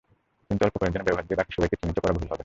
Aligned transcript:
কিন্তু 0.47 0.61
অল্প 0.65 0.75
কয়েকজনের 0.81 1.05
ব্যবহার 1.07 1.25
দিয়ে 1.27 1.39
বাকি 1.39 1.51
সবাইকে 1.55 1.79
চিহ্নিত 1.79 1.97
করা 2.03 2.13
ভুল 2.17 2.27
হবে। 2.31 2.39